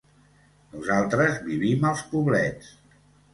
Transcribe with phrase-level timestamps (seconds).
[0.77, 2.73] Nosaltres vivim als Poblets.